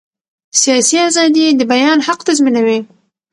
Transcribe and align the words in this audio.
سیاسي 0.61 0.97
ازادي 1.09 1.45
د 1.59 1.61
بیان 1.71 1.97
حق 2.07 2.19
تضمینوي 2.27 2.79